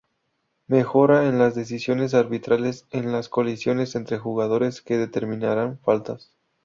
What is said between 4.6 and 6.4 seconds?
que determinarán faltas.